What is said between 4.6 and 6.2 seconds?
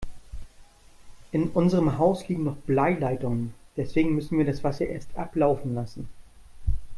Wasser erst ablaufen lassen.